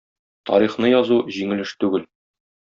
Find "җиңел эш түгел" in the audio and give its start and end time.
1.37-2.11